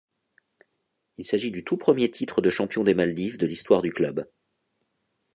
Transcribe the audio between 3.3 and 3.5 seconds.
de